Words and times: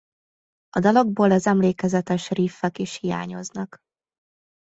A 0.69 0.79
dalokból 0.79 1.31
az 1.31 1.47
emlékezetes 1.47 2.29
riffek 2.29 2.77
is 2.77 2.95
hiányoznak. 2.97 3.77